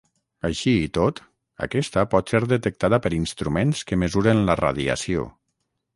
[0.47, 1.21] Així i tot,
[1.67, 5.29] aquesta pot ser detectada per instruments que mesuren la radiació.